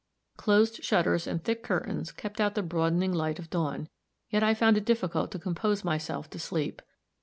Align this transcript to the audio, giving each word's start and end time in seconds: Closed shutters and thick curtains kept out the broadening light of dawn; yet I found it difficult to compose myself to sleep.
Closed 0.35 0.83
shutters 0.83 1.27
and 1.27 1.43
thick 1.43 1.61
curtains 1.61 2.11
kept 2.11 2.41
out 2.41 2.55
the 2.55 2.63
broadening 2.63 3.13
light 3.13 3.37
of 3.37 3.51
dawn; 3.51 3.87
yet 4.31 4.41
I 4.41 4.55
found 4.55 4.75
it 4.75 4.83
difficult 4.83 5.29
to 5.29 5.37
compose 5.37 5.83
myself 5.83 6.27
to 6.31 6.39
sleep. 6.39 6.81